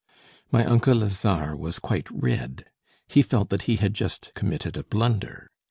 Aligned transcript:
My 0.51 0.65
uncle 0.65 0.95
Lazare 0.95 1.55
was 1.55 1.77
quite 1.77 2.09
red. 2.09 2.65
He 3.07 3.21
felt 3.21 3.49
that 3.49 3.65
he 3.69 3.75
had 3.75 3.93
just 3.93 4.31
committed 4.33 4.75
a 4.75 4.83
blunder. 4.83 5.51